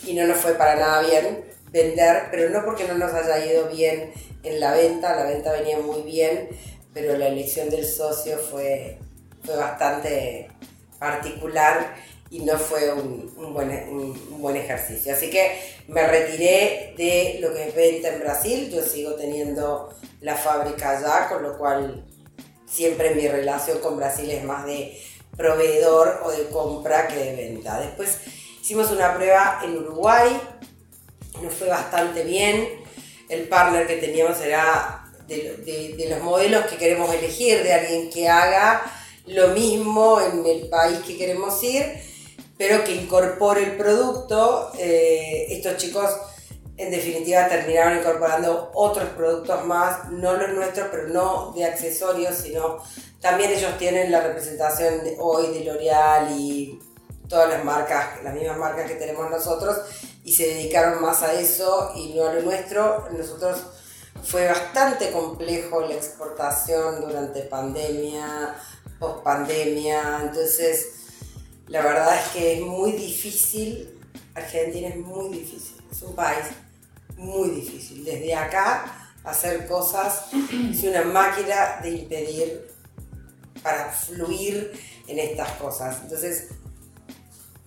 y, 0.04 0.14
no 0.14 0.26
nos 0.26 0.38
fue 0.38 0.54
para 0.54 0.75
nada 0.75 1.02
bien 1.02 1.45
vender, 1.71 2.25
pero 2.30 2.50
no 2.50 2.64
porque 2.64 2.85
no 2.85 2.95
nos 2.95 3.12
haya 3.12 3.45
ido 3.45 3.69
bien 3.69 4.12
en 4.42 4.59
la 4.59 4.73
venta, 4.73 5.14
la 5.14 5.25
venta 5.25 5.52
venía 5.52 5.78
muy 5.78 6.02
bien, 6.02 6.49
pero 6.92 7.16
la 7.16 7.28
elección 7.28 7.71
del 7.71 7.87
socio 7.87 8.38
fue, 8.38 8.99
fue 9.45 9.57
bastante 9.57 10.49
particular 10.99 11.95
y 12.30 12.40
no 12.40 12.57
fue 12.59 12.92
un, 12.92 13.33
un, 13.37 13.54
buen, 13.54 13.71
un, 13.88 14.40
buen, 14.40 14.57
ejercicio. 14.57 15.12
Así 15.12 15.30
que 15.30 15.59
me 15.88 16.07
retiré 16.07 16.95
de 16.97 17.38
lo 17.40 17.52
que 17.52 17.69
es 17.69 17.75
venta 17.75 18.09
en 18.09 18.21
Brasil, 18.21 18.71
yo 18.71 18.83
sigo 18.83 19.14
teniendo 19.14 19.92
la 20.21 20.37
fábrica 20.37 20.99
allá, 20.99 21.28
con 21.28 21.42
lo 21.42 21.59
cual 21.59 22.04
siempre 22.71 23.15
mi 23.15 23.27
relación 23.27 23.79
con 23.81 23.97
Brasil 23.97 24.31
es 24.31 24.45
más 24.45 24.65
de 24.65 24.99
proveedor 25.37 26.21
o 26.25 26.31
de 26.31 26.49
compra 26.49 27.09
que 27.09 27.17
de 27.17 27.35
venta. 27.35 27.81
Después 27.81 28.19
hicimos 28.61 28.91
una 28.91 29.15
prueba 29.15 29.61
en 29.65 29.77
Uruguay, 29.79 30.41
nos 31.43 31.55
fue 31.55 31.69
bastante 31.69 32.23
bien. 32.25 32.69
El 33.29 33.49
partner 33.49 33.87
que 33.87 33.97
teníamos 33.97 34.41
era 34.41 35.05
de, 35.27 36.07
los 36.09 36.21
modelos 36.23 36.67
que 36.67 36.77
queremos 36.77 37.12
elegir, 37.15 37.62
de 37.62 37.73
alguien 37.73 38.11
que 38.11 38.29
haga 38.29 38.83
lo 39.27 39.49
mismo 39.49 40.21
en 40.21 40.45
el 40.45 40.69
país 40.69 40.99
que 41.07 41.17
queremos 41.17 41.62
ir, 41.62 41.85
pero 42.59 42.83
que 42.85 42.95
incorpore 42.95 43.62
el 43.62 43.77
producto. 43.77 44.73
Eh, 44.79 45.47
estos 45.50 45.77
chicos 45.77 46.11
en 46.80 46.90
definitiva 46.90 47.46
terminaron 47.46 47.99
incorporando 47.99 48.70
otros 48.75 49.10
productos 49.10 49.64
más, 49.66 50.08
no 50.10 50.32
los 50.32 50.50
nuestros, 50.50 50.88
pero 50.90 51.08
no 51.08 51.52
de 51.52 51.66
accesorios, 51.66 52.37
sino 52.37 52.78
también 53.20 53.50
ellos 53.50 53.76
tienen 53.76 54.10
la 54.10 54.22
representación 54.22 55.04
de 55.04 55.16
hoy 55.18 55.49
de 55.49 55.64
L'Oreal 55.64 56.30
y 56.38 56.80
todas 57.28 57.50
las 57.50 57.64
marcas, 57.64 58.22
las 58.25 58.34
mismas 58.34 58.56
marcas 58.56 58.90
que 58.90 58.96
tenemos 58.96 59.30
nosotros, 59.30 59.76
y 60.25 60.32
se 60.32 60.46
dedicaron 60.46 61.02
más 61.02 61.22
a 61.22 61.34
eso 61.34 61.92
y 61.94 62.14
no 62.14 62.26
a 62.26 62.32
lo 62.32 62.42
nuestro. 62.42 63.08
Nosotros 63.10 63.58
fue 64.25 64.46
bastante 64.46 65.10
complejo 65.12 65.82
la 65.82 65.94
exportación 65.94 67.02
durante 67.02 67.42
pandemia, 67.42 68.56
post 68.99 69.22
pandemia, 69.22 70.20
entonces 70.22 70.88
la 71.68 71.82
verdad 71.82 72.16
es 72.16 72.28
que 72.32 72.54
es 72.54 72.60
muy 72.62 72.92
difícil, 72.92 73.99
Argentina 74.34 74.88
es 74.88 74.96
muy 74.96 75.28
difícil, 75.28 75.76
es 75.90 76.02
un 76.02 76.14
país 76.14 76.46
muy 77.21 77.50
difícil. 77.50 78.05
Desde 78.05 78.35
acá 78.35 79.12
hacer 79.25 79.67
cosas 79.67 80.27
es 80.71 80.83
una 80.85 81.05
máquina 81.05 81.79
de 81.83 81.91
impedir 81.91 82.71
para 83.62 83.91
fluir 83.91 84.73
en 85.07 85.19
estas 85.19 85.53
cosas. 85.53 85.99
Entonces, 86.03 86.49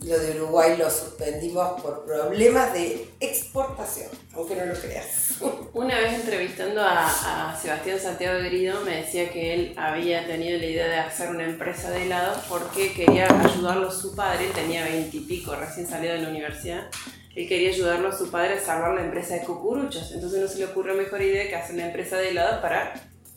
lo 0.05 0.19
de 0.19 0.41
Uruguay 0.41 0.75
lo 0.77 0.89
suspendimos 0.89 1.81
por 1.81 2.05
problemas 2.05 2.73
de 2.73 3.07
exportación, 3.19 4.09
aunque 4.33 4.55
no 4.55 4.65
lo 4.65 4.73
creas. 4.73 5.35
Una 5.73 5.99
vez 5.99 6.13
entrevistando 6.13 6.81
a, 6.83 7.57
Sebastián 7.61 7.99
Santiago 7.99 8.39
Grido 8.43 8.81
me 8.81 8.97
decía 8.97 9.29
que 9.31 9.53
él 9.53 9.73
había 9.77 10.25
tenido 10.27 10.57
la 10.57 10.65
idea 10.65 10.87
de 10.87 10.97
hacer 10.97 11.29
una 11.29 11.45
empresa 11.45 11.89
de 11.91 12.03
helados 12.03 12.39
porque 12.49 12.93
quería 12.93 13.27
ayudarlo 13.41 13.91
su 13.91 14.15
padre, 14.15 14.49
tenía 14.53 14.83
veintipico, 14.83 15.55
recién 15.55 15.87
salido 15.87 16.13
de 16.13 16.21
la 16.21 16.29
universidad, 16.29 16.87
él 17.35 17.47
quería 17.47 17.69
ayudarlo 17.69 18.09
a 18.09 18.17
su 18.17 18.29
padre 18.29 18.55
a 18.55 18.59
salvar 18.59 18.93
la 18.93 19.05
empresa 19.05 19.35
de 19.35 19.41
cucuruchos. 19.41 20.11
Entonces 20.11 20.39
no 20.39 20.47
se 20.47 20.59
le 20.59 20.65
ocurrió 20.65 20.93
mejor 20.93 21.21
idea 21.21 21.47
que 21.47 21.55
hacer 21.55 21.75
una 21.75 21.87
empresa 21.87 22.17
de 22.17 22.29
helado 22.29 22.61
para 22.61 22.93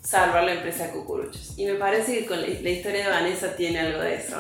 salvar 0.07 0.45
la 0.45 0.55
empresa 0.55 0.93
cucuruchos. 0.93 1.55
Y 1.57 1.67
me 1.67 1.75
parece 1.75 2.19
que 2.19 2.27
con 2.27 2.41
la, 2.41 2.47
historia 2.49 3.05
de 3.05 3.11
Vanessa 3.11 3.57
tiene 3.57 3.81
algo 3.81 4.01
de 4.01 4.15
eso. 4.17 4.37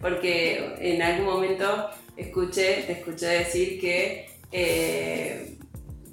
Porque 0.00 0.76
en 0.78 1.02
algún 1.02 1.26
momento 1.26 1.90
escuché, 2.16 2.84
te 2.86 2.92
escuché 2.92 3.26
decir 3.26 3.80
que 3.80 4.30
eh, 4.50 5.58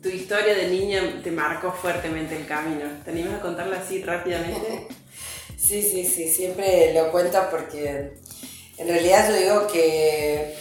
tu 0.01 0.10
historia 0.10 0.55
de 0.55 0.67
niña 0.67 1.21
te 1.24 1.31
marcó 1.31 1.71
fuertemente 1.71 2.36
el 2.36 2.45
camino. 2.45 2.86
¿Te 3.05 3.12
animas 3.12 3.36
a 3.36 3.41
contarla 3.41 3.77
así 3.77 4.03
rápidamente? 4.03 4.88
Sí, 5.57 5.83
sí, 5.83 6.03
sí, 6.05 6.27
siempre 6.27 6.91
lo 6.93 7.12
cuento 7.12 7.39
porque 7.51 8.13
en 8.77 8.88
realidad 8.88 9.29
yo 9.29 9.36
digo 9.36 9.67
que 9.67 10.55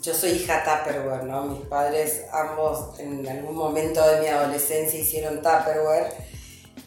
yo 0.00 0.14
soy 0.14 0.30
hija 0.30 0.62
Tupperware, 0.62 1.24
¿no? 1.24 1.42
Mis 1.42 1.66
padres 1.66 2.22
ambos 2.32 2.98
en 3.00 3.28
algún 3.28 3.56
momento 3.56 4.06
de 4.06 4.20
mi 4.20 4.28
adolescencia 4.28 4.98
hicieron 4.98 5.42
Tupperware 5.42 6.06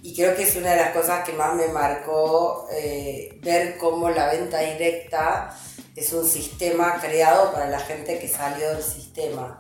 y 0.01 0.15
creo 0.15 0.35
que 0.35 0.43
es 0.43 0.55
una 0.55 0.71
de 0.71 0.77
las 0.77 0.91
cosas 0.91 1.25
que 1.25 1.33
más 1.33 1.55
me 1.55 1.67
marcó 1.67 2.67
eh, 2.71 3.39
ver 3.41 3.77
cómo 3.77 4.09
la 4.09 4.31
venta 4.31 4.59
directa 4.59 5.55
es 5.95 6.13
un 6.13 6.27
sistema 6.27 6.99
creado 7.01 7.51
para 7.51 7.67
la 7.67 7.79
gente 7.79 8.19
que 8.19 8.27
salió 8.27 8.69
del 8.69 8.83
sistema, 8.83 9.59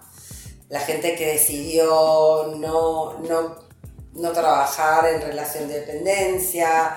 la 0.69 0.79
gente 0.79 1.15
que 1.15 1.33
decidió 1.33 2.53
no, 2.57 3.19
no, 3.19 3.55
no 4.13 4.31
trabajar 4.31 5.07
en 5.07 5.21
relación 5.21 5.67
de 5.67 5.79
dependencia, 5.79 6.95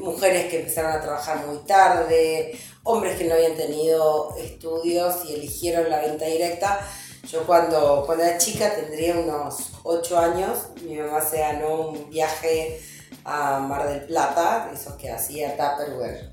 mujeres 0.00 0.50
que 0.50 0.60
empezaron 0.60 0.92
a 0.92 1.00
trabajar 1.00 1.46
muy 1.46 1.58
tarde, 1.58 2.58
hombres 2.82 3.16
que 3.16 3.24
no 3.24 3.34
habían 3.34 3.56
tenido 3.56 4.34
estudios 4.38 5.24
y 5.26 5.34
eligieron 5.34 5.88
la 5.88 6.00
venta 6.00 6.26
directa. 6.26 6.80
Yo 7.28 7.46
cuando, 7.46 8.04
cuando 8.06 8.24
era 8.24 8.38
chica, 8.38 8.74
tendría 8.74 9.14
unos 9.16 9.72
8 9.82 10.18
años, 10.18 10.58
mi 10.82 10.96
mamá 10.96 11.20
se 11.20 11.38
ganó 11.38 11.88
un 11.88 12.10
viaje 12.10 12.80
a 13.24 13.58
Mar 13.58 13.88
del 13.88 14.02
Plata, 14.06 14.70
esos 14.74 14.94
que 14.94 15.10
hacía 15.10 15.56
Tupperware 15.56 16.30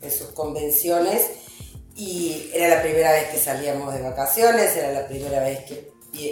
en 0.00 0.10
sus 0.10 0.28
convenciones, 0.28 1.30
y 1.96 2.50
era 2.54 2.76
la 2.76 2.82
primera 2.82 3.12
vez 3.12 3.28
que 3.30 3.38
salíamos 3.38 3.92
de 3.92 4.02
vacaciones, 4.02 4.76
era 4.76 4.92
la 4.92 5.06
primera 5.08 5.40
vez 5.40 5.64
que 5.64 5.90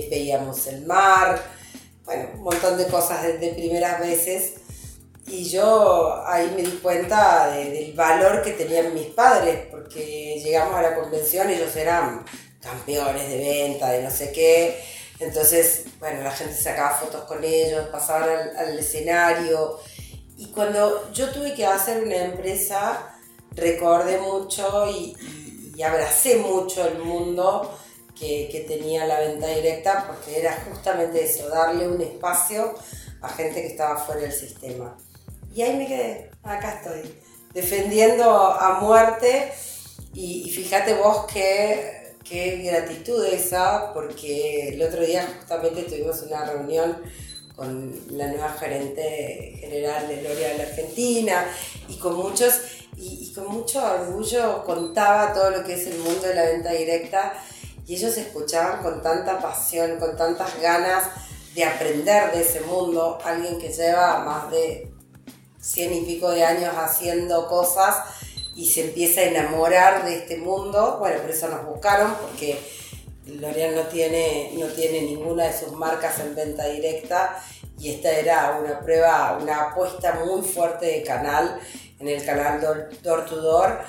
veíamos 0.08 0.66
el 0.68 0.86
mar, 0.86 1.42
bueno, 2.04 2.28
un 2.34 2.42
montón 2.42 2.78
de 2.78 2.86
cosas 2.86 3.22
de 3.24 3.52
primeras 3.54 4.00
veces. 4.00 4.54
Y 5.26 5.44
yo 5.50 6.24
ahí 6.24 6.52
me 6.54 6.62
di 6.62 6.78
cuenta 6.78 7.48
del 7.48 7.92
valor 7.94 8.42
que 8.42 8.52
tenían 8.52 8.94
mis 8.94 9.08
padres, 9.08 9.66
porque 9.72 10.40
llegamos 10.40 10.76
a 10.76 10.82
la 10.82 10.94
convención, 10.94 11.50
ellos 11.50 11.74
eran 11.74 12.24
campeones 12.66 13.28
de 13.28 13.38
venta, 13.38 13.90
de 13.90 14.02
no 14.02 14.10
sé 14.10 14.32
qué. 14.32 14.82
Entonces, 15.18 15.84
bueno, 15.98 16.22
la 16.22 16.30
gente 16.30 16.54
sacaba 16.54 16.96
fotos 16.96 17.22
con 17.24 17.42
ellos, 17.42 17.86
pasaban 17.88 18.28
al, 18.56 18.78
escenario. 18.78 19.78
Y 20.36 20.46
cuando 20.46 21.10
yo 21.12 21.30
tuve 21.30 21.54
que 21.54 21.64
hacer 21.64 22.02
una 22.02 22.16
empresa, 22.16 23.16
recordé 23.52 24.18
mucho 24.18 24.86
y, 24.90 25.16
abracé 25.82 26.36
mucho 26.36 26.86
el 26.88 26.98
mundo 26.98 27.78
que, 28.18 28.48
que, 28.50 28.60
tenía 28.60 29.04
la 29.06 29.20
venta 29.20 29.46
directa, 29.46 30.06
porque 30.06 30.40
era 30.40 30.56
justamente 30.70 31.22
eso, 31.22 31.50
darle 31.50 31.86
un 31.86 32.00
espacio 32.00 32.74
a 33.20 33.28
gente 33.28 33.60
que 33.60 33.68
estaba 33.68 33.98
fuera 33.98 34.22
del 34.22 34.32
sistema. 34.32 34.96
Y 35.54 35.62
ahí 35.62 35.76
me 35.76 35.86
quedé, 35.86 36.30
acá 36.42 36.80
estoy, 36.82 37.14
defendiendo 37.52 38.30
a 38.30 38.80
muerte. 38.80 39.52
Y, 40.12 40.50
fíjate 40.50 40.94
vos 40.94 41.26
qué, 41.32 42.05
qué 42.28 42.58
gratitud 42.58 43.24
esa, 43.24 43.92
porque 43.92 44.70
el 44.70 44.82
otro 44.82 45.04
día 45.04 45.26
justamente 45.38 45.82
tuvimos 45.84 46.22
una 46.22 46.44
reunión 46.44 46.96
con 47.54 47.94
la 48.10 48.28
nueva 48.28 48.52
gerente 48.52 49.56
general 49.60 50.08
de 50.08 50.22
L'Oreal 50.22 50.60
Argentina 50.60 51.46
y 51.88 51.96
con 51.96 52.14
muchos 52.14 52.52
y, 52.98 53.32
con 53.34 53.48
mucho 53.48 53.84
orgullo 53.84 54.64
contaba 54.64 55.32
todo 55.34 55.50
lo 55.50 55.64
que 55.64 55.74
es 55.74 55.86
el 55.86 55.98
mundo 55.98 56.22
de 56.22 56.34
la 56.34 56.44
venta 56.44 56.72
directa 56.72 57.34
y 57.86 57.94
ellos 57.94 58.16
escuchaban 58.16 58.82
con 58.82 59.02
tanta 59.02 59.38
pasión, 59.40 59.98
con 59.98 60.16
tantas 60.16 60.60
ganas 60.60 61.04
de 61.54 61.64
aprender 61.64 62.32
de 62.32 62.42
ese 62.42 62.60
mundo, 62.62 63.18
alguien 63.24 63.58
que 63.58 63.72
lleva 63.72 64.18
más 64.20 64.50
de 64.50 64.90
cien 65.60 65.92
y 65.94 66.02
pico 66.02 66.30
de 66.30 66.44
años 66.44 66.74
haciendo 66.76 67.46
cosas 67.48 67.96
y 68.56 68.66
se 68.66 68.86
empieza 68.86 69.20
a 69.20 69.24
enamorar 69.24 70.06
de 70.06 70.16
este 70.16 70.38
mundo, 70.38 70.96
bueno, 70.98 71.20
por 71.20 71.30
eso 71.30 71.46
nos 71.48 71.66
buscaron, 71.66 72.14
porque 72.14 72.58
L'Oreal 73.26 73.74
no 73.74 73.82
tiene, 73.82 74.52
no 74.54 74.66
tiene 74.68 75.02
ninguna 75.02 75.44
de 75.44 75.52
sus 75.52 75.72
marcas 75.72 76.18
en 76.20 76.34
venta 76.34 76.64
directa 76.66 77.36
y 77.78 77.90
esta 77.90 78.10
era 78.10 78.58
una 78.58 78.80
prueba, 78.80 79.38
una 79.40 79.64
apuesta 79.64 80.20
muy 80.24 80.42
fuerte 80.42 80.86
de 80.86 81.02
canal 81.02 81.60
en 81.98 82.08
el 82.08 82.24
canal 82.24 82.60
Door, 83.02 83.24
to 83.26 83.36
Door. 83.36 83.80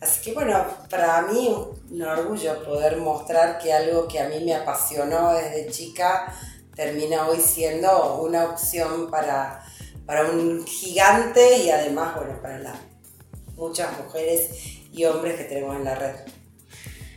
Así 0.00 0.22
que 0.22 0.32
bueno, 0.32 0.64
para 0.90 1.22
mí 1.22 1.54
un 1.90 2.02
orgullo 2.02 2.64
poder 2.64 2.96
mostrar 2.96 3.58
que 3.58 3.72
algo 3.72 4.08
que 4.08 4.18
a 4.18 4.28
mí 4.28 4.42
me 4.44 4.54
apasionó 4.54 5.34
desde 5.34 5.70
chica 5.70 6.34
termina 6.74 7.28
hoy 7.28 7.40
siendo 7.40 8.16
una 8.16 8.46
opción 8.46 9.10
para, 9.10 9.62
para 10.04 10.24
un 10.30 10.66
gigante 10.66 11.58
y 11.58 11.70
además, 11.70 12.16
bueno, 12.16 12.40
para 12.42 12.58
las 12.58 12.76
muchas 13.56 13.98
mujeres 13.98 14.50
y 14.92 15.04
hombres 15.04 15.36
que 15.36 15.44
tenemos 15.44 15.76
en 15.76 15.84
la 15.84 15.94
red. 15.94 16.14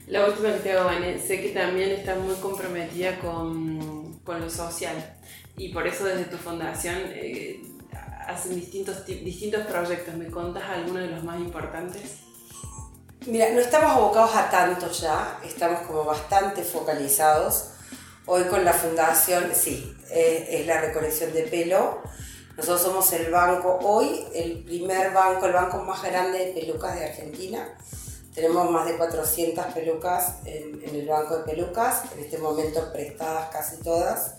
La 0.07 0.25
última 0.25 0.53
que 0.53 0.59
te 0.59 0.71
hago, 0.71 0.89
sé 1.25 1.41
que 1.41 1.49
también 1.49 1.91
estás 1.91 2.17
muy 2.17 2.33
comprometida 2.35 3.19
con, 3.19 4.19
con 4.23 4.41
lo 4.41 4.49
social 4.49 4.95
y 5.55 5.69
por 5.69 5.85
eso 5.85 6.05
desde 6.05 6.23
tu 6.25 6.37
fundación 6.37 6.97
eh, 7.09 7.61
hacen 8.27 8.55
distintos, 8.55 9.05
distintos 9.05 9.67
proyectos. 9.67 10.15
¿Me 10.15 10.27
contas 10.27 10.63
alguno 10.63 10.99
de 10.99 11.07
los 11.07 11.23
más 11.23 11.39
importantes? 11.39 12.21
Mira, 13.27 13.49
no 13.51 13.59
estamos 13.59 13.91
abocados 13.91 14.35
a 14.35 14.49
tanto 14.49 14.89
ya, 14.89 15.39
estamos 15.43 15.81
como 15.81 16.05
bastante 16.05 16.63
focalizados. 16.63 17.71
Hoy 18.25 18.43
con 18.45 18.63
la 18.63 18.73
fundación, 18.73 19.51
sí, 19.53 19.95
es 20.11 20.65
la 20.65 20.79
recolección 20.79 21.33
de 21.33 21.43
pelo. 21.43 22.01
Nosotros 22.59 22.81
somos 22.81 23.13
el 23.13 23.31
banco, 23.31 23.79
hoy 23.83 24.27
el 24.33 24.65
primer 24.65 25.13
banco, 25.13 25.45
el 25.45 25.53
banco 25.53 25.77
más 25.77 26.03
grande 26.03 26.39
de 26.39 26.51
pelucas 26.51 26.93
de 26.99 27.05
Argentina. 27.05 27.73
Tenemos 28.35 28.69
más 28.69 28.85
de 28.85 28.97
400 28.97 29.67
pelucas 29.67 30.33
en, 30.43 30.81
el 30.83 31.07
banco 31.07 31.37
de 31.37 31.43
pelucas, 31.45 32.03
en 32.11 32.19
este 32.19 32.37
momento 32.37 32.91
prestadas 32.91 33.47
casi 33.49 33.77
todas. 33.81 34.33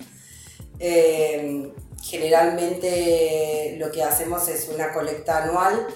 Eh, 0.79 1.73
generalmente 2.03 3.77
lo 3.79 3.91
que 3.91 4.05
hacemos 4.05 4.47
es 4.49 4.69
una 4.69 4.93
colecta 4.93 5.45
anual 5.45 5.87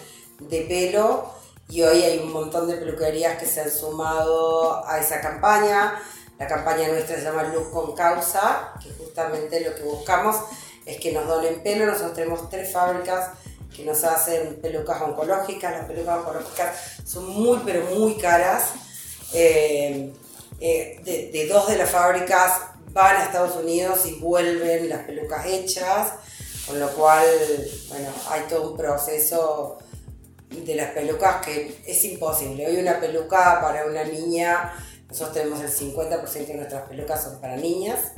de 0.41 0.63
pelo 0.63 1.31
y 1.69 1.83
hoy 1.83 2.05
hay 2.05 2.21
un 2.21 2.33
montón 2.33 2.69
de 2.69 2.77
peluquerías 2.77 3.39
que 3.39 3.45
se 3.45 3.61
han 3.61 3.71
sumado 3.71 4.83
a 4.87 4.99
esa 4.99 5.21
campaña. 5.21 6.01
La 6.39 6.47
campaña 6.47 6.89
nuestra 6.89 7.17
se 7.17 7.23
llama 7.23 7.43
Luz 7.43 7.69
con 7.69 7.95
Causa, 7.95 8.73
que 8.83 8.89
justamente 8.95 9.61
lo 9.61 9.75
que 9.75 9.83
buscamos 9.83 10.37
es 10.87 10.99
que 10.99 11.13
nos 11.13 11.27
donen 11.27 11.63
pelo. 11.63 11.87
Nosotros 11.87 12.15
tenemos 12.15 12.49
tres 12.51 12.73
fábricas 12.73 13.31
que 13.75 13.85
nos 13.85 14.05
hacen 14.05 14.61
pelucas 14.61 15.01
oncológicas. 15.03 15.73
Las 15.73 15.87
pelucas 15.87 16.19
oncológicas 16.19 16.77
son 17.05 17.29
muy, 17.29 17.61
pero 17.65 17.85
muy 17.87 18.17
caras. 18.17 18.71
Eh, 19.33 20.13
eh, 20.61 21.01
de, 21.05 21.31
de, 21.33 21.47
dos 21.49 21.69
de 21.69 21.77
las 21.77 21.91
fábricas 21.91 22.61
van 22.93 23.17
a 23.17 23.25
Estados 23.25 23.57
Unidos 23.57 24.07
y 24.07 24.15
vuelven 24.15 24.89
las 24.89 25.05
pelucas 25.05 25.45
hechas, 25.47 26.13
con 26.67 26.79
lo 26.79 26.89
cual, 26.91 27.27
bueno, 27.89 28.09
hay 28.31 28.43
todo 28.43 28.71
un 28.71 28.77
proceso 28.77 29.79
de 30.49 30.75
las 30.77 30.93
pelucas 30.93 31.45
que 31.45 31.83
es 31.85 32.05
imposible. 32.05 32.67
Hoy 32.67 32.77
una 32.77 33.01
peluca 33.01 33.61
para 33.61 33.85
una 33.87 34.05
niña, 34.05 34.73
nosotros 35.09 35.35
tenemos 35.35 35.61
el 35.61 35.71
50% 35.71 36.47
de 36.47 36.55
nuestras 36.55 36.89
pelucas 36.89 37.25
son 37.25 37.41
para 37.41 37.57
niñas, 37.57 38.13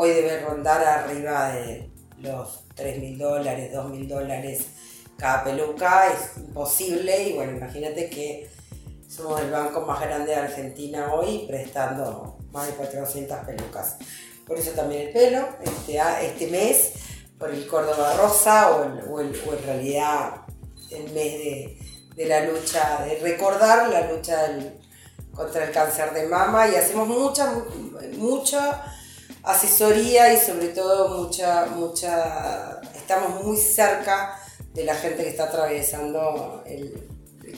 hoy 0.00 0.10
debe 0.10 0.38
rondar 0.42 0.84
arriba 0.84 1.50
de 1.54 1.90
los 2.18 2.66
3 2.76 3.00
mil 3.00 3.18
dólares, 3.18 3.72
2 3.72 3.90
mil 3.90 4.06
dólares 4.06 4.66
cada 5.16 5.42
peluca, 5.42 6.06
es 6.12 6.36
imposible 6.36 7.24
y 7.24 7.32
bueno, 7.32 7.56
imagínate 7.56 8.08
que 8.08 8.48
somos 9.08 9.40
el 9.40 9.50
banco 9.50 9.80
más 9.80 10.00
grande 10.00 10.30
de 10.30 10.36
Argentina 10.36 11.12
hoy 11.12 11.46
prestando 11.48 12.38
más 12.52 12.68
de 12.68 12.74
400 12.74 13.38
pelucas. 13.38 13.96
Por 14.46 14.56
eso 14.56 14.70
también 14.70 15.08
el 15.08 15.12
pelo, 15.12 15.48
este, 15.64 15.98
este 16.24 16.46
mes, 16.46 16.92
por 17.36 17.50
el 17.50 17.66
Córdoba 17.66 18.14
Rosa 18.18 18.70
o, 18.70 19.20
en 19.20 19.32
realidad 19.66 20.42
el 20.92 21.12
mes 21.12 21.14
de, 21.14 21.78
de, 22.14 22.24
la 22.26 22.44
lucha, 22.44 23.04
de 23.04 23.18
recordar 23.18 23.88
la 23.88 24.12
lucha 24.12 24.46
contra 25.34 25.64
el 25.64 25.72
cáncer 25.72 26.14
de 26.14 26.26
mama 26.26 26.68
y 26.68 26.76
hacemos 26.76 27.08
mucha, 27.08 27.52
mucha 28.16 28.94
asesoría 29.42 30.32
y 30.32 30.38
sobre 30.38 30.68
todo 30.68 31.08
mucha, 31.08 31.66
mucha, 31.66 32.80
estamos 32.94 33.44
muy 33.44 33.56
cerca 33.56 34.38
de 34.74 34.84
la 34.84 34.94
gente 34.94 35.22
que 35.22 35.30
está 35.30 35.44
atravesando 35.44 36.62
el, 36.66 37.08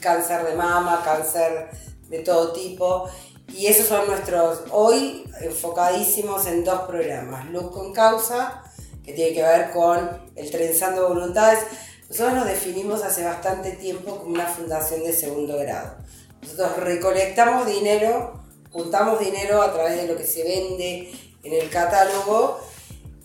cáncer 0.00 0.46
de 0.46 0.54
mama, 0.54 1.02
cáncer 1.04 1.68
de 2.08 2.20
todo 2.20 2.52
tipo. 2.52 3.08
Y 3.48 3.66
esos 3.66 3.86
son 3.86 4.06
nuestros, 4.06 4.60
hoy 4.70 5.28
enfocadísimos 5.40 6.46
en 6.46 6.64
dos 6.64 6.82
programas. 6.82 7.50
Luz 7.50 7.70
con 7.70 7.92
causa, 7.92 8.62
que 9.04 9.12
tiene 9.12 9.34
que 9.34 9.42
ver 9.42 9.70
con 9.72 10.30
el 10.36 10.50
trenzando 10.50 11.08
voluntades. 11.08 11.64
Nosotros 12.08 12.34
nos 12.34 12.46
definimos 12.46 13.02
hace 13.02 13.24
bastante 13.24 13.72
tiempo 13.72 14.18
como 14.18 14.34
una 14.34 14.46
fundación 14.46 15.02
de 15.02 15.12
segundo 15.12 15.58
grado. 15.58 15.96
Nosotros 16.40 16.76
recolectamos 16.78 17.66
dinero, 17.66 18.40
juntamos 18.70 19.18
dinero 19.18 19.60
a 19.60 19.72
través 19.72 19.96
de 19.96 20.06
lo 20.06 20.16
que 20.16 20.24
se 20.24 20.44
vende 20.44 21.29
en 21.42 21.54
el 21.54 21.70
catálogo 21.70 22.60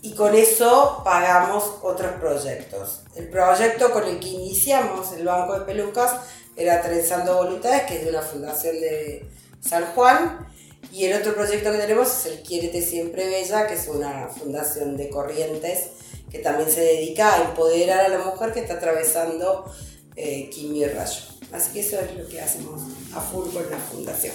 y 0.02 0.14
con 0.14 0.34
eso 0.34 1.02
pagamos 1.04 1.64
otros 1.82 2.12
proyectos. 2.20 3.00
El 3.14 3.28
proyecto 3.28 3.90
con 3.90 4.04
el 4.04 4.20
que 4.20 4.28
iniciamos 4.28 5.12
el 5.12 5.24
Banco 5.24 5.58
de 5.58 5.64
Pelucas 5.64 6.12
era 6.56 6.80
Trenzando 6.80 7.36
Voluntades, 7.36 7.82
que 7.82 7.96
es 7.96 8.04
de 8.04 8.10
una 8.10 8.22
fundación 8.22 8.80
de 8.80 9.26
San 9.60 9.84
Juan. 9.94 10.46
Y 10.92 11.06
el 11.06 11.20
otro 11.20 11.34
proyecto 11.34 11.72
que 11.72 11.78
tenemos 11.78 12.08
es 12.08 12.26
el 12.32 12.42
Quiérete 12.42 12.80
Siempre 12.80 13.28
Bella, 13.28 13.66
que 13.66 13.74
es 13.74 13.88
una 13.88 14.28
fundación 14.28 14.96
de 14.96 15.10
Corrientes 15.10 15.88
que 16.30 16.38
también 16.38 16.70
se 16.70 16.80
dedica 16.80 17.34
a 17.34 17.44
empoderar 17.44 18.04
a 18.04 18.08
la 18.08 18.18
mujer 18.18 18.52
que 18.52 18.60
está 18.60 18.74
atravesando 18.74 19.70
eh, 20.16 20.50
quimio 20.50 20.86
y 20.86 20.90
rayo. 20.90 21.20
Así 21.52 21.72
que 21.72 21.80
eso 21.80 21.98
es 22.00 22.16
lo 22.16 22.28
que 22.28 22.40
hacemos 22.40 22.82
a 23.14 23.20
full 23.20 23.48
con 23.52 23.70
la 23.70 23.78
fundación. 23.78 24.34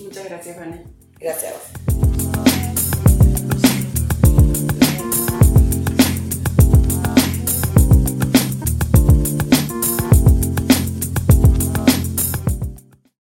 Muchas 0.00 0.24
gracias, 0.24 0.56
Vane. 0.56 0.84
Gracias 1.18 1.52
a 1.52 1.54
vos. 1.54 2.21